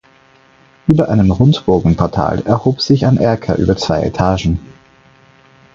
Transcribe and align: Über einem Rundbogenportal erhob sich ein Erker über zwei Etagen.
Über 0.87 1.09
einem 1.09 1.29
Rundbogenportal 1.29 2.39
erhob 2.47 2.81
sich 2.81 3.05
ein 3.05 3.17
Erker 3.17 3.59
über 3.59 3.77
zwei 3.77 4.01
Etagen. 4.01 4.59